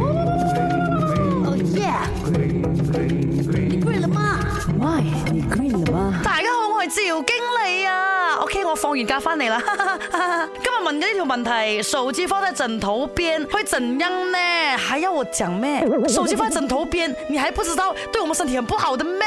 [0.00, 1.88] 哦耶！
[2.30, 4.40] 你 green 了吗
[4.78, 6.20] ？My，你 green 了吗？
[6.24, 8.07] 大家好，我系赵经理啊？
[8.28, 10.48] 啊，OK，我放完假翻嚟啦，哈哈哈哈哈。
[10.62, 14.38] 今日问嘅呢条问题，手机放在枕头边会怎样呢？
[14.76, 15.82] 还要我讲咩？
[16.08, 19.20] 手机放枕头边，你还不知道对我们身体很不好的咩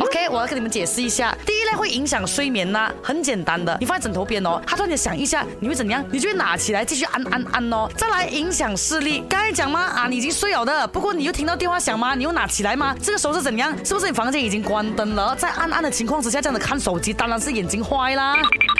[0.00, 1.34] ？OK，嗯我要跟你们解释一下。
[1.46, 4.60] 第一呢，会影响睡眠啦，很简单的，你放在枕头边哦。
[4.68, 6.04] 突然你想一下，你会怎样？
[6.12, 7.88] 你会拿起来继续按按按哦。
[7.96, 9.80] 再来影响视力，该讲吗？
[9.80, 12.14] 啊，你已经睡了的，不过你又听到电话响吗？
[12.14, 12.94] 你又拿起来吗？
[13.02, 13.74] 这个时候是怎样？
[13.84, 18.17] 是不是你房间已经关灯了，在暗暗的情况之下，这样子看手机，当然是眼睛坏。
[18.18, 18.34] 啦，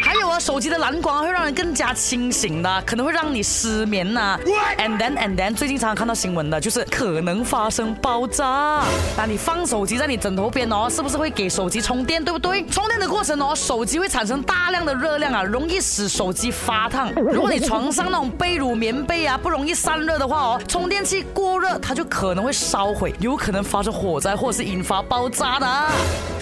[0.04, 4.36] 还有啊，手机的蓝光会让人更加清醒的，可能会让你失眠呐。
[4.76, 8.82] And then and then，最近常常看到新闻的，就是可能发生爆炸。
[9.16, 12.22] 那你放手机在你枕头边哦，是不是会给手机充电？
[12.22, 12.66] 对不对？
[12.66, 17.08] 充电的过程哦，手机会产生大量的热量啊，容易使手机发烫。
[17.14, 25.86] 如果你床上那种被褥、棉被啊，不容易散热的话哦，充电器过热，它就可能会烧毁，有可能发生火灾或者是引发爆炸的。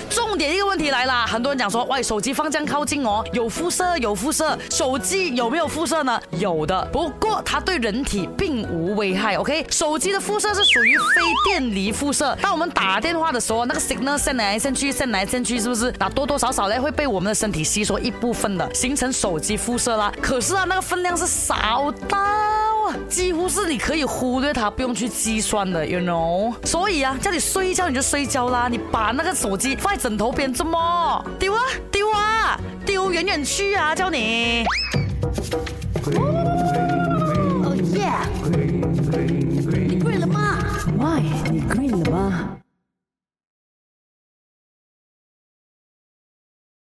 [0.08, 2.85] 重点一个问题来了，很多人讲说，喂，手机放这样靠。
[2.86, 4.56] 镜哦，有辐射，有辐射。
[4.70, 6.18] 手机有没有辐射呢？
[6.38, 9.34] 有的，不过它对人体并无危害。
[9.34, 11.04] OK，手机的辐射是属于非
[11.50, 12.34] 电离辐射。
[12.40, 15.92] 当我们打电话的时候，那个 signal 送来送去，送来送去，是不是？
[15.98, 20.12] 那多多少少呢会被我们的身体吸收一部分的，形成手机辐射啦。
[20.22, 22.16] 可是啊，那个分量是少的。
[23.08, 26.54] 几乎是你可以忽略它，不用去计算的，you know。
[26.66, 31.58] 所以啊，叫你睡觉你就睡觉啦，你把那个手机放在枕头边，这么丢啊
[31.90, 34.64] 丢啊丢远远去啊，叫你。